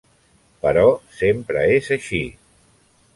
[0.65, 0.85] Però
[1.19, 2.23] sempre és així.